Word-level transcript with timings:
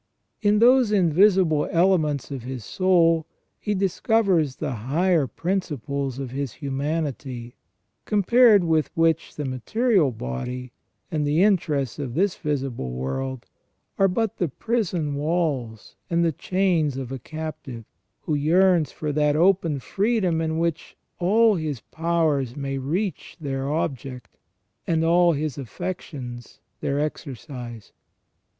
In 0.41 0.57
those 0.57 0.91
invisible 0.91 1.67
elements 1.71 2.31
of 2.31 2.41
his 2.41 2.65
soul 2.65 3.27
he 3.59 3.75
discovers 3.75 4.55
the 4.55 4.71
higher 4.71 5.27
principles 5.27 6.17
of 6.17 6.31
his 6.31 6.53
humanity, 6.53 7.55
com 8.05 8.23
pared 8.23 8.63
with 8.63 8.89
which 8.97 9.35
the 9.35 9.45
material 9.45 10.09
body, 10.09 10.71
and 11.11 11.23
the 11.23 11.43
interests 11.43 11.99
of 11.99 12.15
this 12.15 12.35
visible 12.35 12.89
world, 12.89 13.45
are 13.99 14.07
but 14.07 14.37
the 14.37 14.47
prison 14.47 15.13
walls 15.13 15.95
and 16.09 16.25
the 16.25 16.31
chains 16.31 16.97
of 16.97 17.11
a 17.11 17.19
captive, 17.19 17.85
who 18.21 18.33
yearns 18.33 18.91
for 18.91 19.11
that 19.11 19.35
open 19.35 19.77
freedom 19.77 20.41
in 20.41 20.57
which 20.57 20.97
all 21.19 21.57
his 21.57 21.79
powers 21.79 22.55
may 22.55 22.79
reach 22.79 23.37
their 23.39 23.69
object, 23.71 24.35
and 24.87 25.03
all 25.05 25.33
his 25.33 25.59
affections 25.59 26.59
their 26.79 26.99
exercise. 26.99 27.91